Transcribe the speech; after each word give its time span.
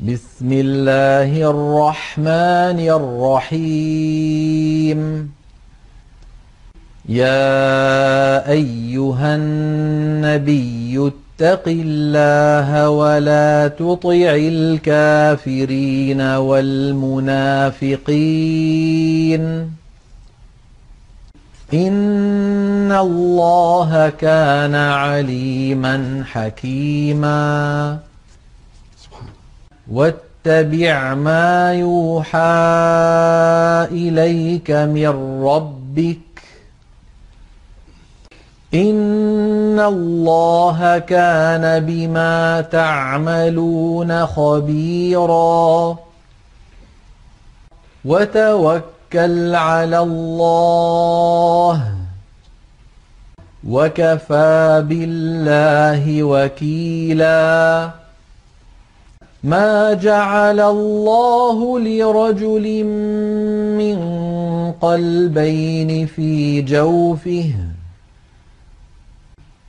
بسم 0.00 0.52
الله 0.52 1.50
الرحمن 1.50 2.80
الرحيم. 3.50 5.00
يا 7.08 8.50
أيها 8.50 9.36
النبي 9.36 11.12
اتق 11.12 11.68
الله 11.68 12.90
ولا 12.90 13.68
تطع 13.68 14.36
الكافرين 14.36 16.20
والمنافقين. 16.20 17.34
إن 21.74 22.92
الله 22.92 24.08
كان 24.08 24.74
عليما 24.74 26.24
حكيما. 26.32 27.98
واتبع 29.92 31.14
ما 31.14 31.74
يوحى 31.74 32.38
إليك 33.90 34.70
من 34.70 35.42
ربك. 35.44 36.18
إن 38.74 39.80
الله 39.80 40.98
كان 40.98 41.84
بما 41.86 42.60
تعملون 42.60 44.26
خبيرا. 44.26 45.96
وتوكل 48.04 48.93
على 49.54 49.98
الله. 49.98 51.94
وكفى 53.68 54.84
بالله 54.88 56.22
وكيلا. 56.22 57.90
ما 59.44 59.92
جعل 59.92 60.60
الله 60.60 61.80
لرجل 61.80 62.84
من 63.78 63.98
قلبين 64.72 66.06
في 66.06 66.62
جوفه 66.62 67.54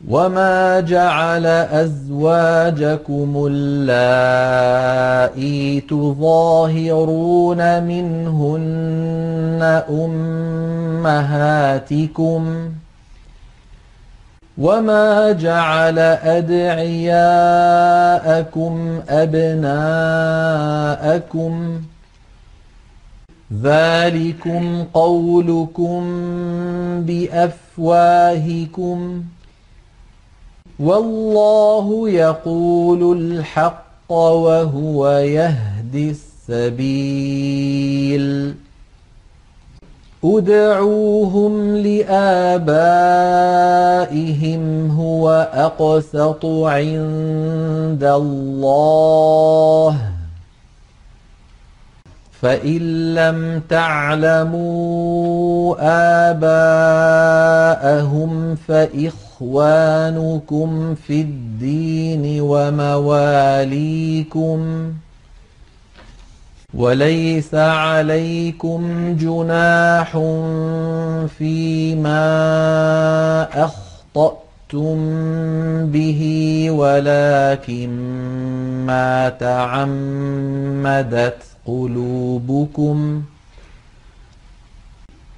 وما 0.10 0.80
جعل 0.80 1.46
أزواجكم 1.46 3.48
اللائي 3.52 5.82
تظاهرون 5.82 7.84
منهن 7.84 9.82
أمهاتكم 11.10 12.70
وما 14.58 15.32
جعل 15.32 16.00
أدعياءكم 16.00 17.16
أبناءكم 19.10 19.72
ذلكم 23.64 24.84
قولكم 24.94 26.04
بأفواهكم 27.76 29.24
والله 30.80 32.10
يقول 32.10 33.18
الحق 33.18 34.12
وهو 34.12 35.10
يهدي 35.10 36.10
السبيل. 36.50 38.56
ادعوهم 40.24 41.78
لآبائهم 41.78 42.52
هو 44.92 45.50
أقسط 45.54 46.46
عند 46.46 48.04
الله. 48.04 50.00
فإن 52.42 53.16
لم 53.16 53.62
تعلموا 53.70 55.76
آباءهم 57.72 58.56
فإخوانكم 58.56 59.25
في 61.08 61.22
الدين 61.22 62.42
ومواليكم 62.42 64.60
وليس 66.74 67.56
عليكم 67.56 68.82
جناح 69.20 70.12
فيما 71.38 72.28
أخطأتم 73.66 74.96
به 75.86 76.22
ولكن 76.72 77.90
ما 78.86 79.30
تعمدت 79.30 81.38
قلوبكم 81.66 83.22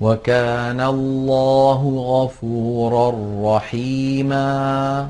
وكان 0.02 0.82
الله 0.82 1.82
غفورا 1.98 3.14
رحيما. 3.56 5.10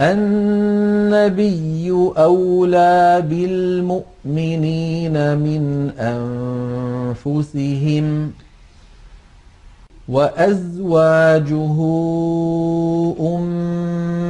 النبي 0.00 1.90
أولى 2.18 3.24
بالمؤمنين 3.28 5.12
من 5.38 5.90
أنفسهم 7.24 8.32
وأزواجه 10.08 11.76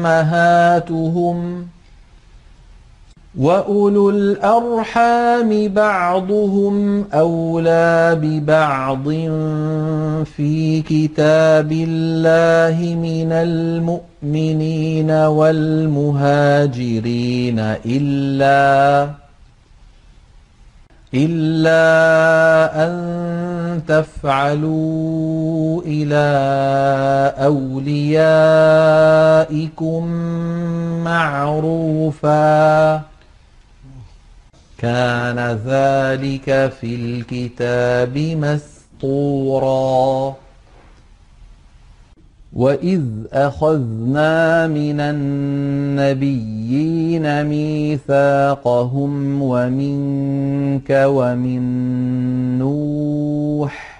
أمهاتهم 0.06 1.66
وأولو 3.36 4.10
الأرحام 4.10 5.68
بعضهم 5.68 7.04
أولى 7.14 8.18
ببعض 8.22 9.04
في 10.24 10.82
كتاب 10.82 11.72
الله 11.72 12.94
من 12.94 13.32
المؤمنين 13.32 15.10
والمهاجرين 15.10 16.16
إلا 17.86 19.10
إلا 21.14 21.84
أن 22.84 23.82
تفعلوا 23.88 25.82
إلى 25.86 26.26
أوليائكم 27.46 28.46
معروفاً 31.04 33.02
كان 34.78 35.38
ذلك 35.66 36.72
في 36.80 36.94
الكتاب 36.94 38.18
مسطورا. 38.98 40.36
وإذ 42.56 43.02
أخذنا 43.32 44.66
من 44.66 45.00
النبيين 45.00 46.64
ميثاقهم 47.44 49.42
ومنك 49.42 50.90
ومن 50.90 51.62
نوح 52.58 53.95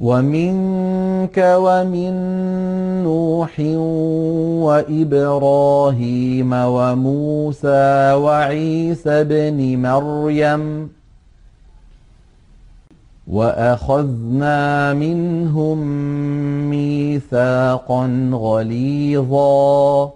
ومنك 0.00 1.38
ومن 1.38 2.12
نوح 3.04 3.60
وإبراهيم 4.66 6.52
وموسى 6.52 8.12
وعيسى 8.12 9.10
ابن 9.10 9.78
مريم 9.82 10.90
وأخذنا 13.26 14.94
منهم 14.94 15.78
ميثاقا 16.70 18.30
غليظا 18.32 20.12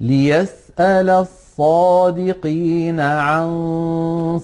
ليسأل 0.00 1.10
الصادقين 1.58 3.00
عن 3.00 3.48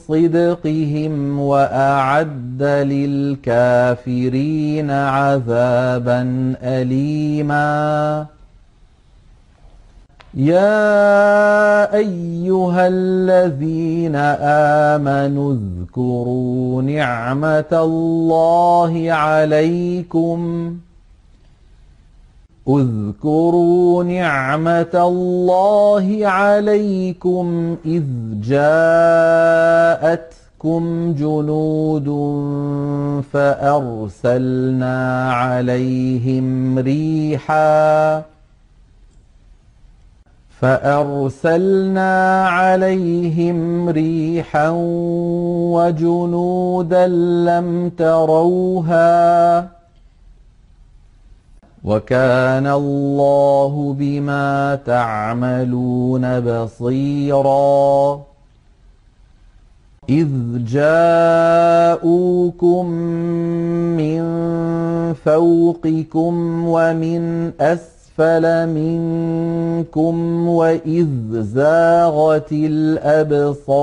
صدقهم 0.09 1.41
وأعد 1.41 2.62
للكافرين 3.53 4.91
عذابا 4.91 6.55
أليما. 6.62 8.26
يا 10.35 11.94
أيها 11.94 12.88
الذين 12.88 14.17
آمنوا 14.97 15.55
اذكروا 15.55 16.82
نعمة 16.82 17.73
الله 17.73 19.12
عليكم. 19.12 20.38
اذكروا 22.69 24.05
نعمة 24.05 24.91
الله 24.94 26.26
عليكم 26.26 27.76
إذ 27.87 28.05
جاءتكم 28.41 30.32
جنود 31.19 32.09
فأرسلنا 33.32 35.32
عليهم 35.32 36.79
ريحا 36.79 38.23
فأرسلنا 40.61 42.49
عليهم 42.49 43.88
ريحا 43.88 44.69
وجنودا 45.75 47.06
لم 47.47 47.91
تروها 47.99 49.81
وكان 51.85 52.67
الله 52.67 53.97
بما 53.99 54.79
تعملون 54.87 56.41
بصيرا. 56.41 58.21
إذ 60.09 60.29
جاءوكم 60.67 62.07
من 63.97 64.23
فوقكم 65.15 66.65
ومن 66.67 67.53
أسفل 67.61 68.67
منكم 68.69 70.49
وإذ 70.49 71.09
زاغت 71.43 72.53
الأبصار. 72.53 73.83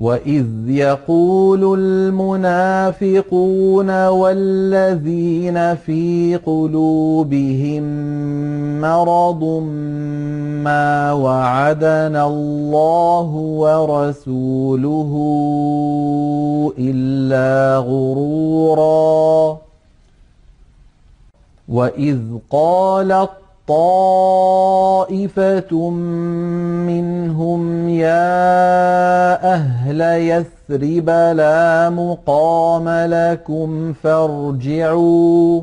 وإذ 0.00 0.46
يقول 0.66 1.78
المنافقون 1.78 3.10
والذين 4.06 5.74
في 5.74 6.36
قلوبهم 6.46 7.82
مرض 8.80 9.44
ما 10.64 11.12
وعدنا 11.12 12.26
الله 12.26 13.28
ورسوله 13.34 15.12
إلا 16.78 17.78
غرورا 17.78 19.58
وإذ 21.68 22.18
قالت 22.50 23.39
طائفة 25.00 25.90
منهم 26.90 27.88
يا 27.88 29.54
أهل 29.54 30.00
يثرب 30.00 31.10
لا 31.10 31.90
مقام 31.90 32.88
لكم 32.88 33.92
فارجعوا 33.92 35.62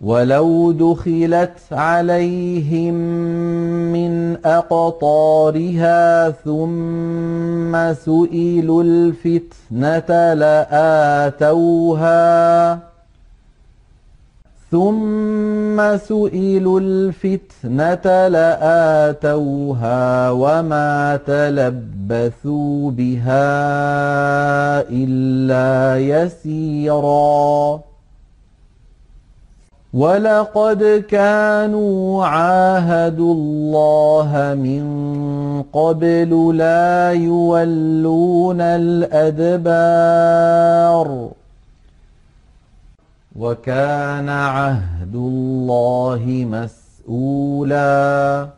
ولو 0.00 0.72
دخلت 0.72 1.58
عليهم 1.72 2.94
من 3.92 4.36
أقطارها 4.44 6.30
ثم 6.30 7.94
سئلوا 7.94 8.82
الفتنة 8.82 10.34
لآتوها 10.34 12.08
ثم 14.70 15.96
سئلوا 15.96 16.80
الفتنة 16.80 18.28
لآتوها 18.28 19.90
وما 20.30 21.18
تلبثوا 21.26 22.90
بها 22.90 23.60
إلا 24.90 25.98
يسيراً 25.98 27.80
ولقد 29.98 31.04
كانوا 31.10 32.26
عاهدوا 32.26 33.34
الله 33.34 34.54
من 34.54 34.84
قبل 35.72 36.56
لا 36.56 37.12
يولون 37.12 38.60
الأدبار 38.60 40.08
وكان 43.38 44.28
عهد 44.28 45.14
الله 45.14 46.46
مسؤولا 47.08 48.57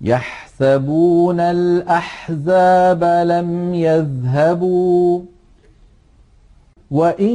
يحسبون 0.00 1.40
الأحزاب 1.40 3.04
لم 3.04 3.74
يذهبوا 3.74 5.20
وإن 6.90 7.34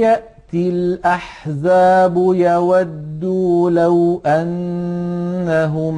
يأتي 0.00 0.68
الأحزاب 0.68 2.16
يودوا 2.16 3.70
لو 3.70 4.20
أنهم 4.26 5.96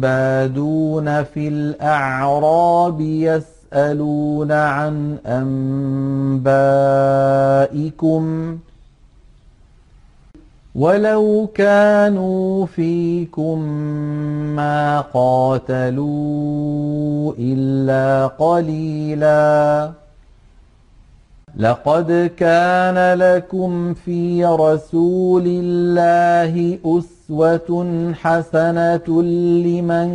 بادون 0.00 1.22
في 1.22 1.48
الأعراب 1.48 3.00
يسألون 3.00 4.52
عن 4.52 5.18
أنبائكم 6.46 8.58
ولو 10.74 11.48
كانوا 11.54 12.66
فيكم 12.66 13.58
ما 14.56 15.00
قاتلوا 15.00 15.74
إلا 17.38 18.26
قليلا 18.26 19.90
لقد 21.56 22.30
كان 22.36 23.18
لكم 23.18 23.94
في 23.94 24.44
رسول 24.44 25.44
الله 25.46 26.78
أسوة 26.84 27.84
حسنة 28.14 29.22
لمن 29.66 30.08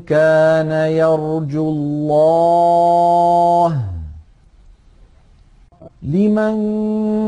كان 0.00 0.70
يرجو 0.90 1.68
الله 1.68 3.97
لمن 6.02 6.56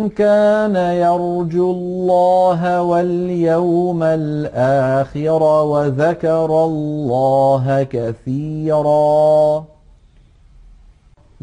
كان 0.08 0.76
يرجو 0.76 1.70
الله 1.70 2.82
واليوم 2.82 4.02
الآخر 4.02 5.42
وذكر 5.42 6.64
الله 6.64 7.86
كثيراً. 7.90 9.64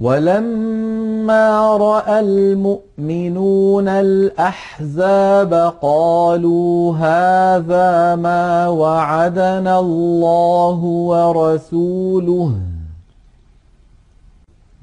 ولما 0.02 1.78
رأى 1.78 2.20
المؤمنون 2.20 3.88
الأحزاب 3.88 5.74
قالوا 5.82 6.96
هذا 6.96 8.16
ما 8.16 8.68
وعدنا 8.68 9.80
الله 9.80 10.80
ورسوله. 10.84 12.77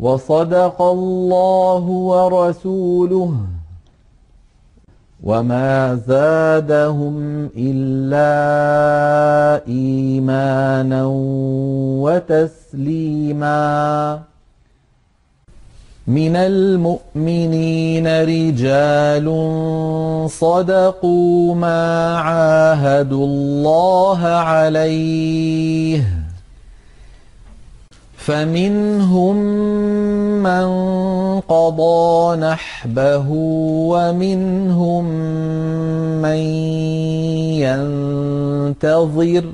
وصدق 0.05 0.83
الله 0.83 1.85
ورسوله 2.11 3.33
وما 5.25 5.95
زادهم 5.95 7.49
إلا 7.57 8.35
إيمانا 9.69 11.05
وتسليما. 12.05 13.65
من 16.07 16.37
المؤمنين 16.37 18.07
رجال 18.23 19.27
صدقوا 20.31 21.55
ما 21.55 22.17
عاهدوا 22.19 23.27
الله 23.27 24.21
عليه. 24.27 26.24
فمنهم 28.25 29.37
من 30.43 30.67
قضى 31.41 32.37
نحبه 32.37 33.27
ومنهم 33.93 35.05
من 36.23 36.37
ينتظر 38.81 39.45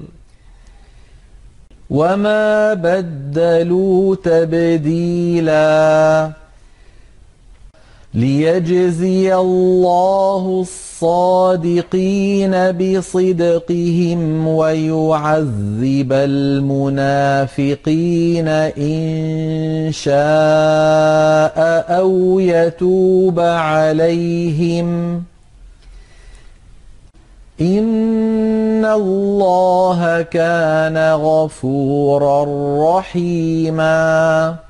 وما 1.91 2.75
بدلوا 2.75 4.17
تبديلاً 4.25 5.61
ليجزي 8.15 9.35
الله 9.35 10.67
الصادقين 11.01 12.51
بصدقهم 12.73 14.49
ويعذب 14.49 16.13
المنافقين 16.13 17.69
إن 18.79 19.89
شاء 19.93 20.15
أو 22.01 22.39
يتوب 22.41 23.41
عليهم. 23.41 25.23
إن 27.61 28.85
الله 28.85 30.23
كان 30.23 31.15
غفورا 31.15 32.45
رحيما. 32.99 34.70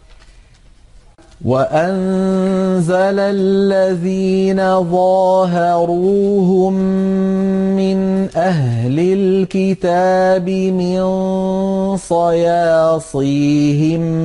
وأنزل 1.45 3.19
الذين 3.19 4.83
ظاهروهم 4.91 6.73
من 7.75 8.27
أهل 8.35 8.99
الكتاب 8.99 10.49
من 10.49 11.01
صياصيهم 11.97 13.23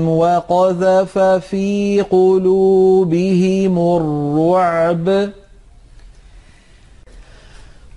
وقذف 0.09 1.19
في 1.19 2.05
قلوبهم 2.11 3.79
الرعب 3.97 5.29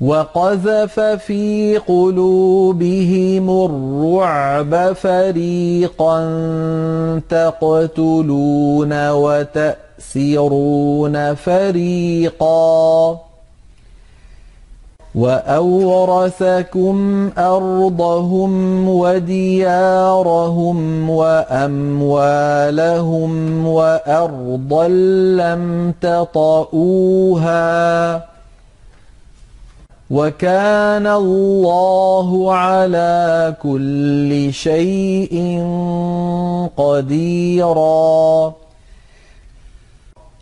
وقذف 0.02 1.00
في 1.00 1.78
قلوبهم 1.78 3.50
الرعب 3.66 4.94
فريقا 4.94 6.20
تقتلون 7.30 9.10
وتأسرون 9.10 10.56
فريقا. 11.36 13.20
وأورثكم 15.16 16.96
أرضهم 17.38 18.90
وديارهم 18.90 20.80
وأموالهم 21.10 22.08
وأرضا 23.68 24.88
لم 24.88 25.94
تطئوها. 26.02 27.60
وكان 30.10 31.08
الله 31.08 32.54
على 32.54 33.56
كل 33.62 34.54
شيء 34.54 35.36
قديرا. 36.78 38.54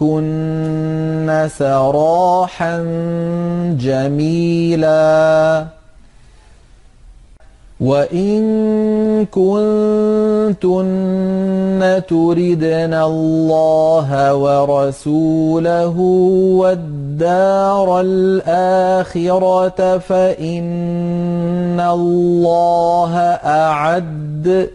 وأسرحكن 0.00 1.48
سراحا 1.58 2.78
جميلا 3.80 5.66
وإن 7.80 9.26
كنتن 9.26 10.82
تردن 12.08 12.94
الله 12.94 14.34
ورسوله 14.34 15.98
والدار 16.56 18.00
الآخرة 18.00 19.80
فإن 19.98 21.80
الله 21.80 23.16
أعد 23.44 24.70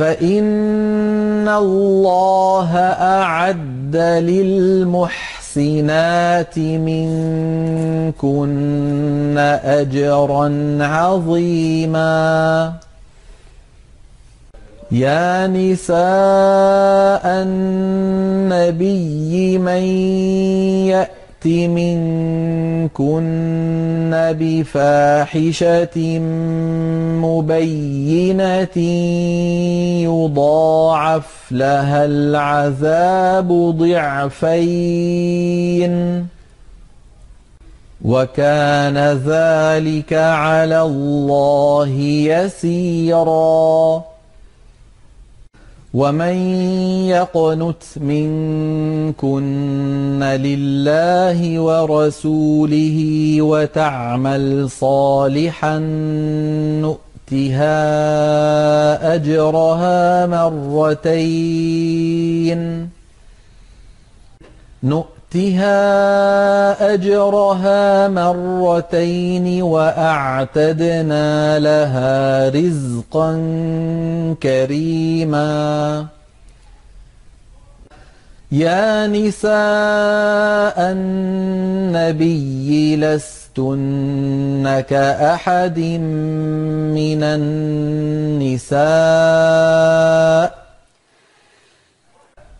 فإن 0.00 1.48
الله 1.48 2.70
أعد 3.16 3.96
للمحسنين 3.96 5.40
المحسنات 5.56 6.58
منكن 6.88 8.28
أجرا 9.64 10.78
عظيما. 10.80 12.72
يا 14.90 15.46
نساء 15.46 17.22
النبي 17.42 18.88
من 19.58 19.82
يأت 21.40 21.70
منكن 22.96 23.00
بفاحشة 24.40 26.18
مبينة 27.24 28.76
يضاعف 30.04 31.52
لها 31.52 32.04
العذاب 32.04 33.48
ضعفين 33.78 35.10
وكان 38.04 38.98
ذلك 39.26 40.12
على 40.12 40.82
الله 40.82 41.88
يسيرا 42.28 44.09
ومن 45.94 46.34
يقنت 47.08 47.82
منكن 47.96 49.30
لله 50.22 51.60
ورسوله 51.60 52.98
وتعمل 53.40 54.70
صالحا 54.70 55.78
نؤتها 56.80 57.74
اجرها 59.14 60.26
مرتين 60.26 61.80
نؤتها 65.34 66.94
أجرها 66.94 68.08
مرتين 68.08 69.62
وأعتدنا 69.62 71.58
لها 71.58 72.48
رزقا 72.48 73.32
كريما. 74.42 76.06
يا 78.52 79.06
نساء 79.06 80.92
النبي 80.92 82.96
لستن 82.96 84.84
كأحد 84.88 85.78
من 85.78 87.22
النساء. 87.22 88.80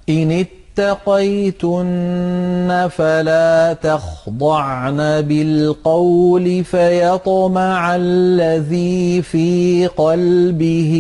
إن 0.09 0.47
اتقيتن 0.81 2.71
فلا 2.97 3.73
تخضعن 3.73 5.21
بالقول 5.21 6.65
فيطمع 6.65 7.97
الذي 7.97 9.23
في 9.23 9.87
قلبه 9.87 10.93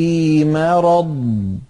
مرض. 0.46 1.69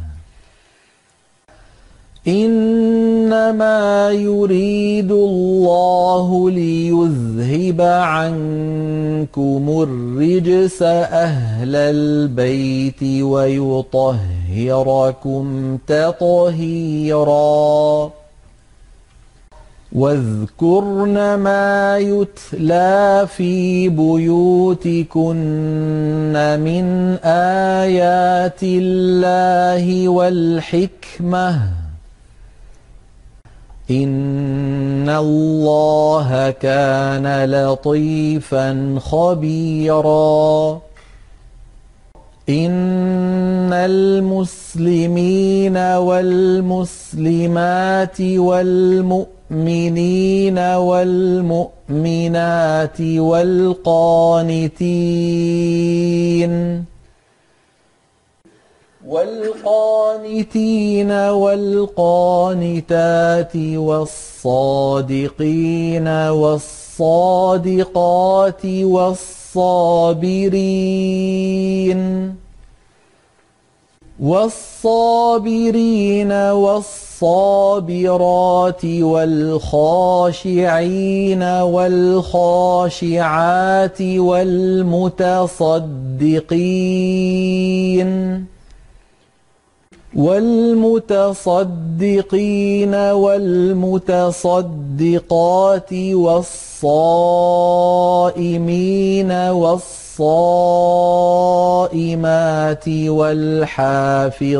إنما 2.27 4.11
يريد 4.11 5.11
الله 5.11 6.49
ليذهب 6.49 7.81
عنكم 7.81 9.87
الرجس 9.89 10.81
أهل 10.81 11.75
البيت 11.75 13.23
ويطهركم 13.23 14.17
تطهيرا. 15.87 17.41
واذكرن 19.91 21.35
ما 21.35 21.97
يتلى 21.97 23.27
في 23.37 23.89
بيوتكن 23.89 25.37
من 26.59 27.17
آيات 27.23 28.63
الله 28.63 30.09
والحكمة. 30.09 31.80
إن 33.89 35.09
الله 35.09 36.49
كان 36.49 37.51
لطيفا 37.51 38.99
خبيرا. 38.99 40.81
إن 42.49 43.73
المسلمين 43.73 45.77
والمسلمات 45.77 47.01
والمؤمنين 48.21 50.57
والمؤمنات 50.57 51.41
والقانتين. 53.01 54.81
والقانتين 59.11 61.11
والقانتات 61.11 62.35
والصادقين 63.75 64.87
والصادقات 66.07 67.75
والصابرين 68.65 70.41
والصابرين 74.19 76.31
والصابرات 76.63 77.25
والخاشعين 78.85 79.83
والخاشعات 81.43 82.41
والمتصدقين 84.01 85.71
والمتصدقين 90.15 91.35
والمتصدقات 92.95 94.33
والصائمين 96.13 97.71
والصائمات 99.31 100.17
والحافظين 103.07 104.55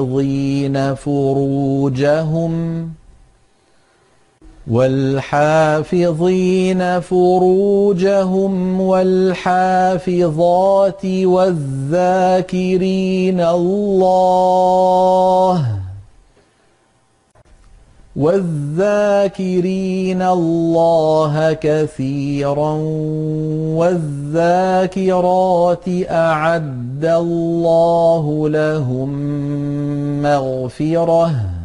فروجهم 0.95 2.53
والحافظين 4.67 6.19
فروجهم 6.99 8.81
والحافظات 8.81 10.25
والذاكرين 11.05 11.81
الله 13.41 15.65
والذاكرين 18.15 20.21
الله 20.21 21.53
كثيرا 21.53 22.73
والذاكرات 24.31 25.85
أعد 26.09 27.05
الله 27.05 28.49
لهم 28.49 29.11
مغفرة 30.21 31.60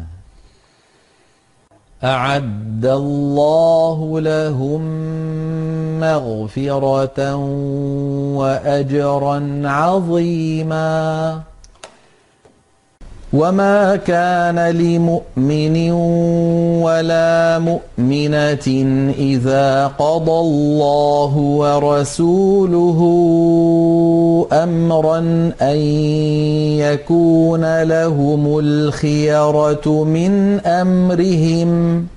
أعد 2.03 2.85
الله 2.85 4.19
لهم 4.19 4.81
مغفرة 5.99 7.35
وأجرا 8.35 9.61
عظيما. 9.65 11.41
وما 13.33 13.95
كان 13.95 14.59
لمؤمن 14.59 15.91
ولا 16.81 17.59
مؤمنة 17.59 18.67
إذا 19.19 19.87
قضى 19.87 20.39
الله 20.39 21.33
ورسوله 21.37 22.99
أمرا 24.53 25.19
أن 25.61 25.77
يكون 26.79 27.83
لهم 27.83 28.59
الخيرة 28.59 30.03
من 30.03 30.59
أمرهم 30.59 32.05
ۖ 32.13 32.16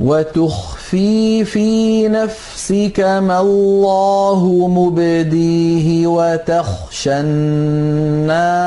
وتخفي 0.00 1.44
في 1.44 2.08
نفسك 2.08 3.00
ما 3.00 3.40
الله 3.40 4.68
مبديه 4.68 6.06
وتخشى 6.06 7.20
الناس 7.20 8.60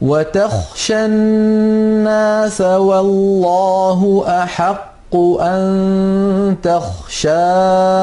وتخشى 0.00 1.04
الناس 1.04 2.60
والله 2.60 4.24
أحق 4.28 5.16
أن 5.40 6.56
تخشاه 6.62 7.96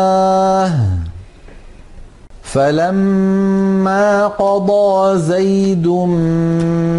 فلما 2.53 4.27
قضى 4.27 5.19
زيد 5.19 5.87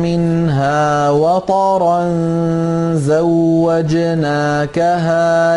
منها 0.03 1.11
وطرا 1.11 2.05
زوجناكها 2.95 4.33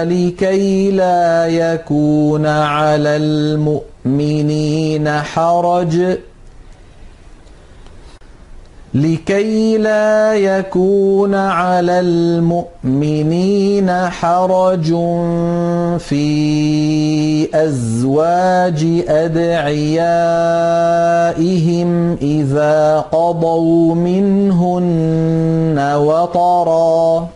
لكي 0.06 0.92
لا 0.92 1.48
يكون 1.48 2.46
على 2.46 3.16
المؤمنين 3.18 5.10
حرج. 5.10 6.18
لكي 8.98 9.78
لا 9.78 10.34
يكون 10.34 11.36
على 11.36 12.00
المؤمنين 12.00 13.92
حرج 13.92 14.86
في 16.00 17.50
أزواج 17.54 19.04
أدعيائهم 19.08 19.78
إذا 22.22 23.00
قضوا 23.00 23.96
منهن 23.96 25.94
وطرا. 25.96 27.28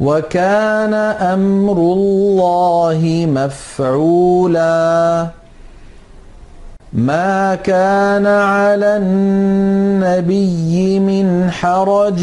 وكان 0.00 0.94
أمر 0.94 1.72
الله 1.72 3.26
مفعولا. 3.28 5.26
ما 6.96 7.54
كان 7.54 8.26
على 8.26 8.96
النبي 8.96 10.40
من 11.00 11.50
حرج 11.50 12.22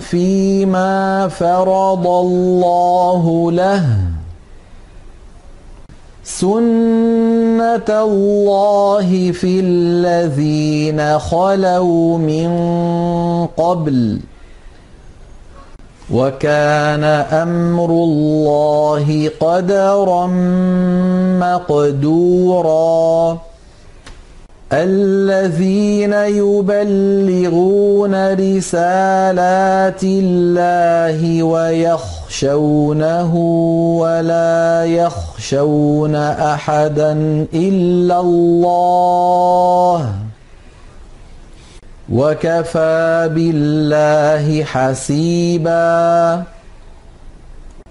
فيما 0.00 1.28
فرض 1.28 2.06
الله 2.06 3.52
له 3.52 3.86
سنه 6.24 7.88
الله 7.88 9.32
في 9.32 9.60
الذين 9.60 11.18
خلوا 11.18 12.18
من 12.18 12.50
قبل 13.56 14.20
وكان 16.12 17.04
أمر 17.32 17.90
الله 17.90 19.30
قدرا 19.40 20.26
مقدورا. 21.40 23.38
الذين 24.72 26.12
يبلغون 26.12 28.14
رسالات 28.34 30.04
الله 30.04 31.42
ويخشونه 31.42 33.34
ولا 34.00 34.84
يخشون 34.84 36.14
أحدا 36.16 37.12
إلا 37.54 38.20
الله. 38.20 40.12
وكفى 42.12 43.30
بالله 43.34 44.64
حسيبا. 44.64 46.42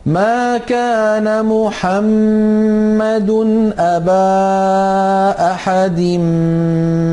ما 0.05 0.57
كان 0.57 1.45
محمد 1.45 3.29
أبا 3.77 5.51
أحد 5.51 5.99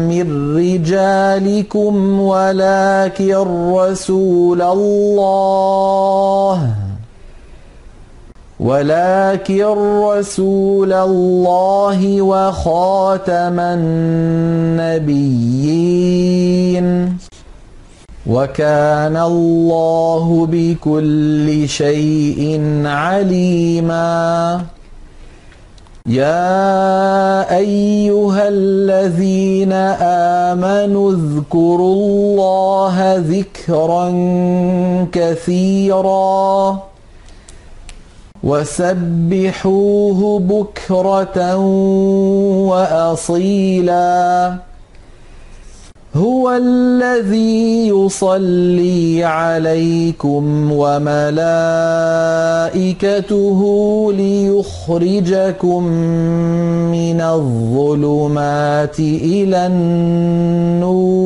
من 0.08 0.56
رجالكم 0.56 2.20
ولكن 2.20 3.34
رسول 3.74 4.62
الله 4.62 6.08
ولكن 8.60 9.64
رسول 10.02 10.92
الله 10.92 12.22
وخاتم 12.22 13.60
النبيين. 13.60 15.28
وكان 18.26 19.16
الله 19.16 20.46
بكل 20.50 21.68
شيء 21.68 22.60
عليما. 22.84 24.60
يا 26.06 27.56
أيها 27.56 28.48
الذين 28.48 29.72
آمنوا 30.52 31.12
اذكروا 31.12 31.94
الله 31.94 33.16
ذكرا 33.16 34.08
كثيرا. 35.12 36.87
وسبحوه 38.48 40.38
بكرة 40.38 41.56
وأصيلا. 42.70 44.54
هو 46.16 46.50
الذي 46.50 47.88
يصلي 47.88 49.24
عليكم 49.24 50.72
وملائكته 50.72 51.30
ليخرجكم 54.12 55.84
من 56.92 57.20
الظلمات 57.20 59.00
إلى 59.00 59.66
النور. 59.66 61.18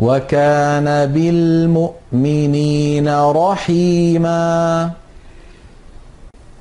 وكان 0.00 1.06
بالمؤمنين 1.06 3.18
رحيما. 3.18 4.90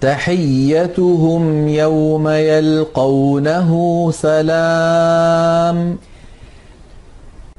تحيتهم 0.01 1.67
يوم 1.67 2.29
يلقونه 2.29 4.11
سلام. 4.11 5.97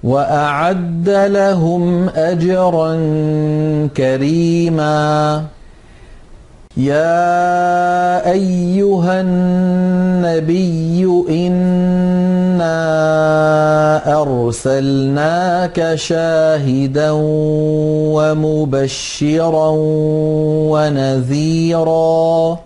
وأعد 0.04 1.08
لهم 1.08 2.08
أجرا 2.08 2.94
كريما. 3.96 5.44
يا 6.76 8.30
أيها 8.30 9.20
النبي 9.20 11.04
إنا 11.30 12.70
أرسلناك 14.22 15.94
شاهدا 15.94 17.10
ومبشرا 18.14 19.68
ونذيرا 20.70 22.58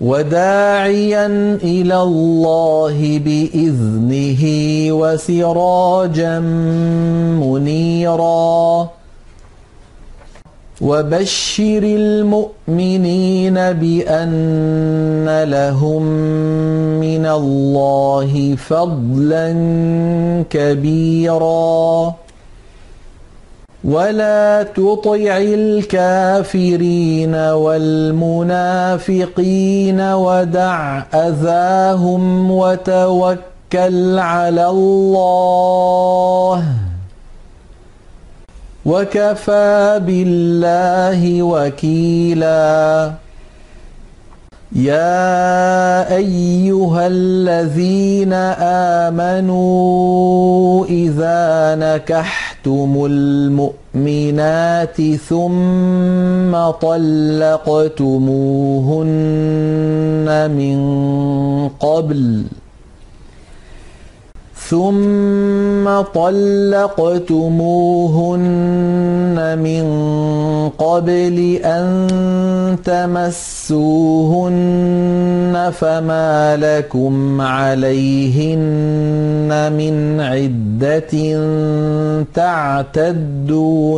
وداعيا 0.00 1.26
إلى 1.62 2.02
الله 2.02 3.18
بإذنه 3.24 4.44
وسراجا 4.92 6.38
منيرا 7.40 8.88
وبشر 10.80 11.82
المؤمنين 11.82 13.54
بأن 13.54 15.44
لهم 15.44 16.02
من 17.00 17.26
الله 17.26 18.56
فضلا 18.56 19.54
كبيرا. 20.50 22.14
ولا 23.84 24.62
تطع 24.62 25.36
الكافرين 25.36 27.34
والمنافقين 27.34 28.80
ودع 30.00 31.02
أذاهم 31.14 32.50
وتوكل 32.50 34.18
على 34.18 34.66
الله. 34.66 36.64
وكفى 38.88 40.00
بالله 40.06 41.42
وكيلا. 41.42 43.12
يا 44.72 46.16
أيها 46.16 47.06
الذين 47.06 48.32
آمنوا 49.12 50.84
إذا 50.86 51.74
نكحتم 51.80 53.06
المؤمنات 53.10 55.00
ثم 55.28 56.70
طلقتموهن 56.70 57.88
من 60.50 60.78
قبل 61.68 62.42
ثم 64.68 65.86
طلقتموهن 66.00 66.98
من 69.58 69.84
قبل 70.78 71.60
أن 71.64 72.06
تمسوهن 72.84 74.28
فما 75.72 76.56
لكم 76.56 77.40
عليهن 77.40 78.52
من 79.72 80.20
عدة 80.20 81.12
تعتدونها 82.34 83.90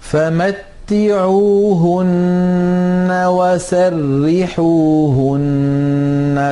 فمت 0.00 0.71
متعوهن 0.90 2.10
وسرحوهن 3.26 4.62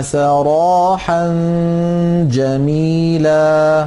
سراحا 0.02 1.26
جميلا 2.30 3.86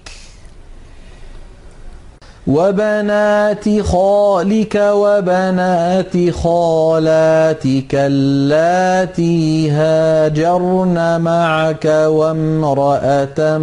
وبنات 2.51 3.81
خالك 3.81 4.75
وبنات 4.75 6.29
خالاتك 6.29 7.91
اللاتي 7.93 9.71
هاجرن 9.71 11.21
معك 11.21 11.85
وامرأة 11.85 13.57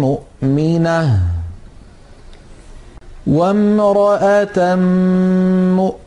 مؤمنة 0.00 1.20
وامرأة 3.26 4.74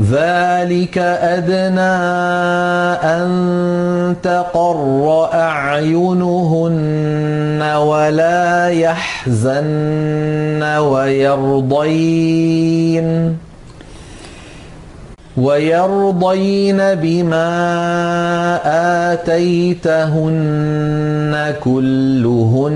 ذلك 0.00 0.98
أدنى 0.98 1.80
أن 3.14 4.16
تقر 4.22 5.28
أعينهن 5.34 6.82
ولا 7.62 8.68
يحزن 8.68 10.62
ويرضين 10.78 12.24
ويرضين 15.36 16.76
بما 16.78 17.50
آتيتهن 19.12 20.54
كلهن 21.64 22.74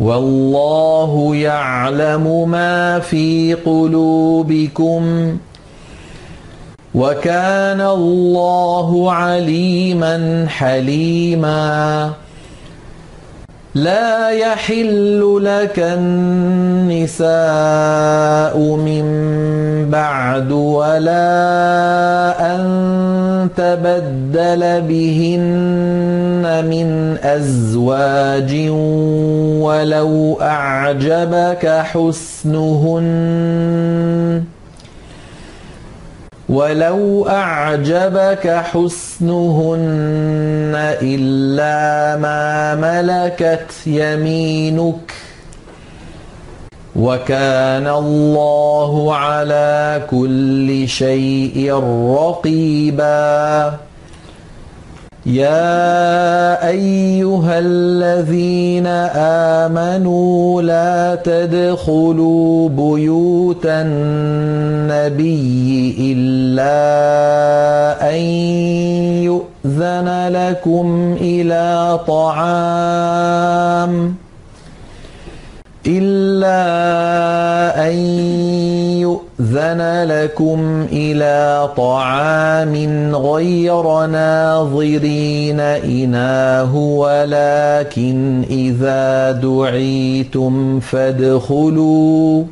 والله 0.00 1.36
يعلم 1.36 2.48
ما 2.50 2.98
في 2.98 3.54
قلوبكم 3.54 5.02
وكان 6.94 7.80
الله 7.80 9.12
عليما 9.12 10.46
حليما 10.48 12.12
لا 13.74 14.30
يحل 14.30 15.40
لك 15.42 15.78
النساء 15.78 17.28
من 18.58 19.04
بعد 19.90 20.52
ولا 20.52 21.26
أن 22.54 23.48
تبدل 23.56 24.80
بهن 24.80 26.64
من 26.70 27.16
أزواج 27.22 28.68
ولو 29.60 30.38
أعجبك 30.40 31.66
حسنهن. 31.66 32.98
ولو 36.48 37.28
أعجبك 37.28 38.48
حسنهن 38.48 40.72
إلا 41.02 42.16
ما 42.16 42.74
ملكت 42.74 43.72
يمينك 43.86 45.12
وكان 46.96 47.88
الله 47.88 49.14
على 49.14 50.02
كل 50.10 50.88
شيء 50.88 51.72
رقيبا 52.18 53.74
يا 55.26 56.68
ايها 56.68 57.58
الذين 57.58 58.86
امنوا 59.66 60.62
لا 60.62 61.14
تدخلوا 61.14 62.68
بيوت 62.68 63.66
النبي 63.66 65.16
الا 66.00 66.78
ان 68.10 68.20
يؤذن 69.24 70.28
لكم 70.32 71.16
إلى 71.20 71.98
طعام 72.06 73.38
إلا 75.88 76.60
أن 77.88 77.94
يؤذن 79.00 80.04
لكم 80.04 80.86
إلى 80.92 81.68
طعام 81.76 82.74
غير 83.16 84.06
ناظرين 84.06 85.60
إناه 85.60 86.76
ولكن 86.76 88.44
إذا 88.50 89.32
دعيتم 89.32 90.80
فادخلوا 90.80 92.44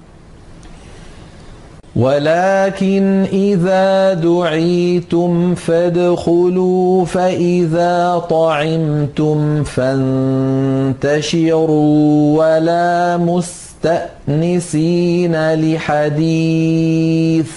ولكن 1.97 3.25
إذا 3.33 4.15
دعيتم 4.15 5.55
فادخلوا 5.55 7.05
فإذا 7.05 8.23
طعمتم 8.31 9.65
فانتشروا 9.65 11.19
ولا 12.39 13.17
مستأنسين 13.87 15.55
لحديث 15.55 17.51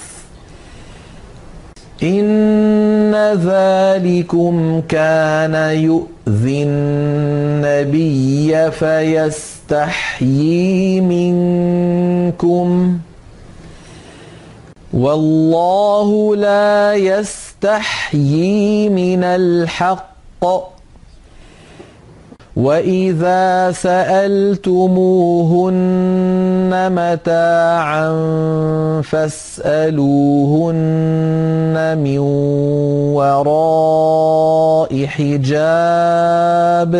إن 2.04 3.15
ذلكم 3.36 4.82
كان 4.89 5.56
يؤذي 5.75 6.63
النبي 6.63 8.71
فيستحيي 8.71 10.21
منكم 11.02 12.97
ۖ 13.06 13.09
والله 15.00 16.36
لا 16.36 16.94
يستحيي 16.96 18.90
من 18.90 19.24
الحق. 19.24 20.06
وإذا 22.56 23.72
سألتموهن 23.72 24.92
متاعا 26.92 28.12
فاسألوهن 29.02 29.98
من 32.04 32.20
وراء 33.16 35.06
حجاب. 35.06 36.94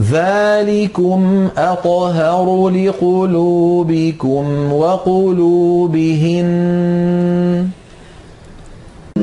ذلكم 0.00 1.48
أطهر 1.56 2.68
لقلوبكم 2.68 4.44
وقلوبهن 4.72 6.48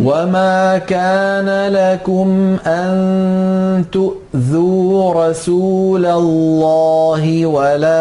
وما 0.03 0.77
كان 0.77 1.73
لكم 1.73 2.57
أن 2.65 3.85
تؤذوا 3.91 5.27
رسول 5.27 6.05
الله 6.05 7.45
ولا 7.45 7.99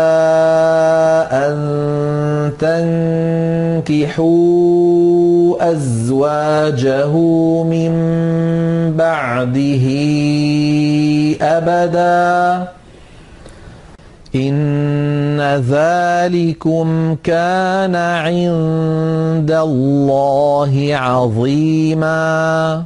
أن 1.32 1.56
تنكحوا 3.88 4.28
أزواجه 5.72 7.12
من 7.62 7.92
بعده 8.96 9.86
أبدا 11.42 12.68
إن 14.34 15.40
ذلكم 15.70 17.16
كان 17.24 17.94
عند 17.96 19.50
الله 19.50 20.88
عظيما 20.92 22.84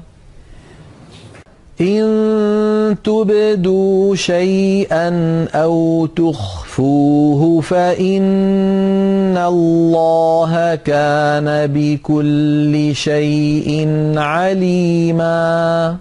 إن 1.81 2.97
تبدوا 3.05 4.15
شيئا 4.15 5.09
أو 5.55 6.07
تخفوه 6.07 7.61
فإن 7.61 9.37
الله 9.37 10.75
كان 10.75 11.67
بكل 11.67 12.95
شيء 12.95 13.89
عليماً 14.17 15.97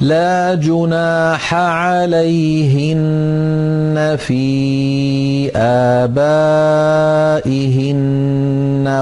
لا 0.00 0.54
جناح 0.54 1.54
عليهن 1.54 2.98
في 4.16 5.50
آبائهن 5.56 6.88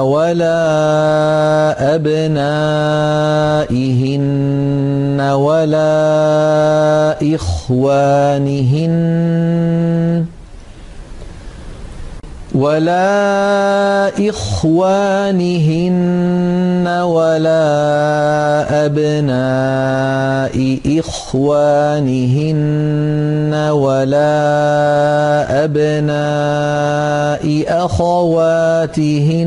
ولا 0.00 0.56
أبنائهن 1.94 2.40
ولا 5.20 5.96
إخوانهن. 7.34 8.86
ولا 12.56 14.08
إخوانهن 14.28 15.96
ولا 17.04 17.66
أبناء 18.86 20.56
إخوانهن 20.98 22.56
ولا 23.70 24.36
أبناء 25.64 27.44
أخواتهن 27.84 29.46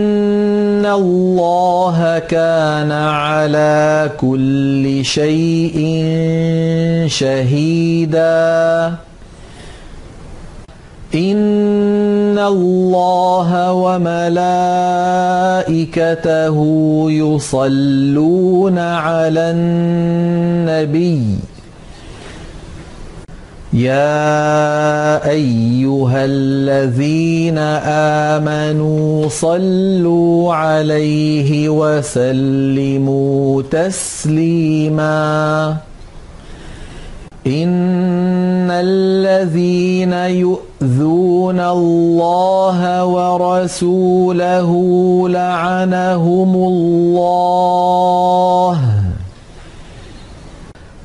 الله 0.95 2.19
كان 2.19 2.91
على 2.91 4.11
كل 4.17 5.05
شيء 5.05 5.77
شهيدا. 7.07 8.95
إن 11.15 12.39
الله 12.39 13.73
وملائكته 13.73 14.57
يصلون 17.11 18.77
على 18.79 19.39
النبي. 19.51 21.23
يا 23.73 25.29
أيها 25.29 26.25
الذين 26.25 27.57
آمنوا 28.37 29.29
صلوا 29.29 30.53
عليه 30.53 31.69
وسلموا 31.69 33.61
تسليما. 33.71 35.11
إن 37.47 38.71
الذين 38.71 40.13
يؤذون 40.13 41.59
الله 41.59 43.05
ورسوله 43.05 44.69
لعنهم 45.29 46.55
الله. 46.55 47.71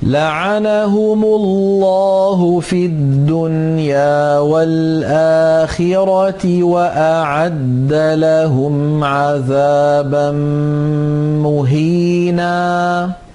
لعنهم 0.06 1.24
الله 1.24 2.60
في 2.60 2.86
الدنيا 2.86 4.38
والآخرة 4.38 5.62
وأعد 6.62 7.92
لهم 7.92 9.04
عذابا 9.04 10.30
مهينا. 11.42 13.25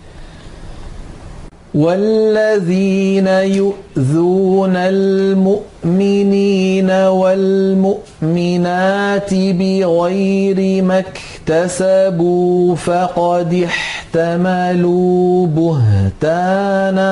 والذين 1.76 3.28
يؤذون 3.28 4.76
المؤمنين 4.76 5.62
والمؤمنات 6.92 8.54
بغير 9.34 10.84
ما 10.84 11.04
اكتسبوا 11.48 12.76
فقد 12.76 13.68
احتملوا 13.68 15.48
بهتانا. 15.48 17.12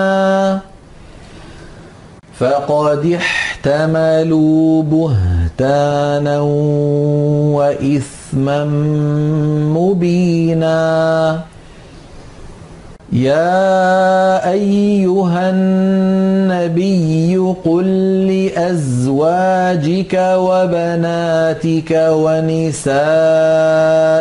فقد 2.40 3.18
احتملوا 3.20 4.84
بهتانا 4.84 6.40
وإثما 7.56 8.66
مبينا. 9.76 11.59
يا 13.20 14.52
أيها 14.52 15.50
النبي 15.50 17.38
قل 17.66 17.88
لأزواجك 18.28 20.14
وبناتك 20.38 21.92
ونساء 22.12 23.00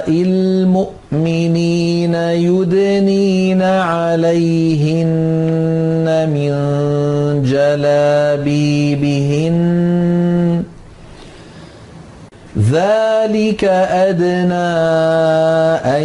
المؤمنين 0.08 2.14
يدنين 2.14 3.62
عليهن 3.62 5.08
من 6.34 6.52
جلابيبهن. 7.42 9.58
ذلك 12.58 13.62
أدنى 14.08 14.72
أن 15.96 16.04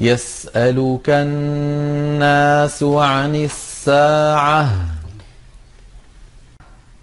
يسألك 0.00 1.08
الناس 1.08 2.82
عن 2.82 3.34
الساعة. 3.34 4.70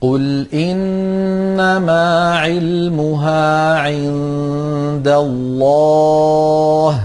قل 0.02 0.48
إنما 0.54 2.40
علمها 2.40 3.80
عند 3.80 5.08
الله. 5.08 7.04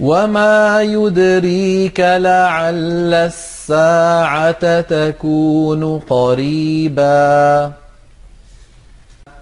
وما 0.00 0.82
يدريك 0.82 2.00
لعل 2.00 3.14
الساعة 3.14 4.80
تكون 4.80 5.98
قريباً. 5.98 7.85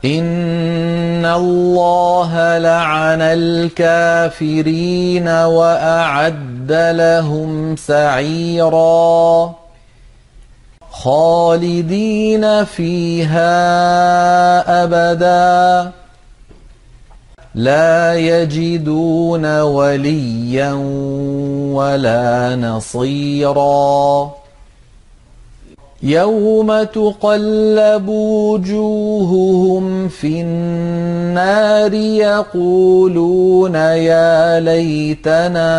إن 0.05 1.25
الله 1.25 2.59
لعن 2.59 3.23
الكافرين 3.23 5.29
وأعد 5.29 6.73
لهم 6.73 7.77
سعيرا 7.77 9.55
خالدين 10.91 12.65
فيها 12.65 13.55
أبدا 14.85 15.91
لا 17.55 18.15
يجدون 18.15 19.61
وليا 19.61 20.73
ولا 21.73 22.57
نصيرا 22.57 24.33
يوم 26.05 26.83
تقلب 26.83 28.09
وجوههم 28.09 30.09
في 30.09 30.41
النار 30.41 31.95
يقولون 31.95 33.75
يا 33.75 34.61
ليتنا 34.61 35.73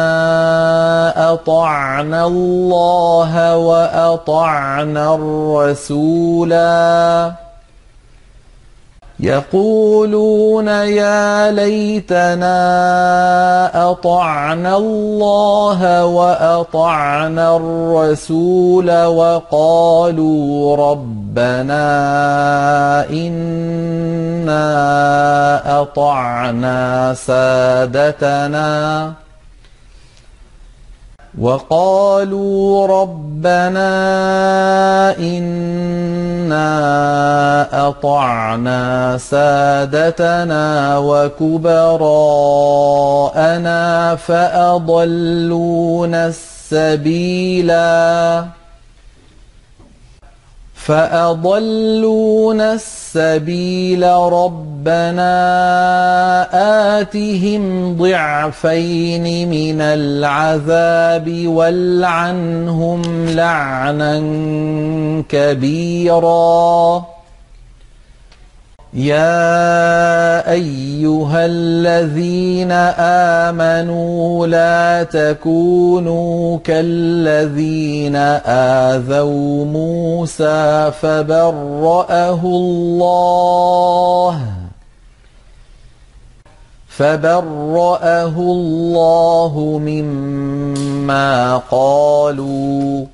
اطعنا 1.34 2.28
الله 2.28 3.58
واطعنا 3.58 5.16
الرسولا 5.16 6.66
يقولون 9.20 10.68
يا 10.68 11.52
ليتنا 11.52 12.52
أطعنا 13.92 14.78
الله 14.78 16.06
وأطعنا 16.06 17.56
الرسول 17.56 19.06
وقالوا 19.06 20.76
ربنا 20.76 21.86
إنا 23.10 24.62
أطعنا 25.82 27.14
سادتنا 27.14 29.12
وقالوا 31.42 32.88
ربنا 32.88 33.92
إنا 35.20 36.68
أطعنا 37.88 39.18
سادتنا 39.18 40.98
وكبراءنا 40.98 42.26
فأضلونا 44.16 45.12
السبيلا. 46.72 48.46
فأضلون 50.86 52.62
السبيل 52.62 54.04
ربنا 54.14 55.26
آتهم 57.00 57.96
ضعفين 57.98 59.50
من 59.50 59.82
العذاب 59.82 61.48
والعنهم 61.48 63.02
لعنا 63.30 64.20
كبيرا 65.30 67.06
يا 68.96 70.52
ايها 70.52 71.46
الذين 71.46 72.72
امنوا 73.52 74.48
لا 74.48 75.04
تكونوا 75.04 76.58
كالذين 76.64 78.16
اذوا 78.96 79.66
موسى 79.66 80.92
فبرأه 81.02 82.40
الله 82.44 84.42
فبرأه 86.88 88.38
الله 88.38 89.80
مما 89.84 91.58
قالوا 91.58 93.06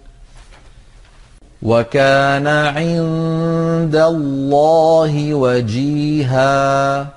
وكان 1.63 2.47
عند 2.47 3.95
الله 3.95 5.33
وجيها. 5.33 7.07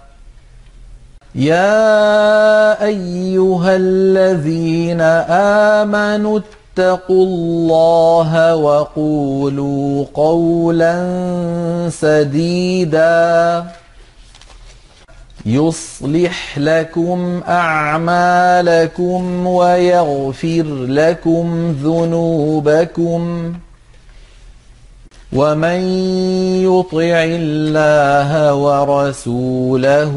يا 1.35 2.85
أيها 2.85 3.77
الذين 3.77 5.01
آمنوا 5.81 6.41
اتقوا 6.79 7.27
الله 7.27 8.57
وقولوا 8.57 10.05
قولا 10.15 10.95
سديدا. 11.91 13.65
يصلح 15.47 16.59
لكم 16.59 17.41
أعمالكم 17.49 19.47
ويغفر 19.47 20.65
لكم 20.89 21.77
ذنوبكم. 21.83 23.53
ومن 25.35 25.80
يطع 26.62 27.24
الله 27.26 28.55
ورسوله 28.55 30.14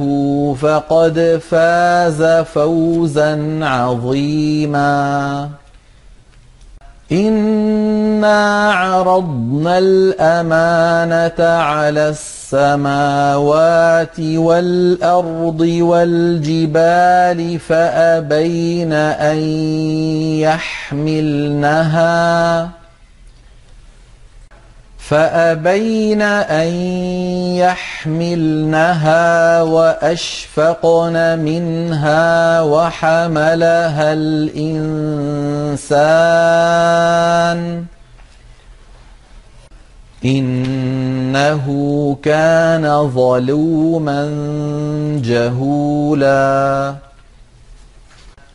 فقد 0.61 1.41
فاز 1.49 2.23
فوزا 2.45 3.59
عظيما 3.61 5.49
انا 7.11 8.71
عرضنا 8.73 9.77
الامانه 9.77 11.45
على 11.45 12.09
السماوات 12.49 14.19
والارض 14.19 15.61
والجبال 15.61 17.59
فابين 17.59 18.93
ان 18.93 19.37
يحملنها 20.93 22.69
فأبين 25.09 26.21
أن 26.21 26.67
يحملنها 27.55 29.61
وأشفقن 29.61 31.39
منها 31.39 32.61
وحملها 32.61 34.13
الإنسان 34.13 35.87
إنه 40.25 41.65
كان 42.23 43.07
ظلوما 43.07 44.25
جهولا 45.23 47.06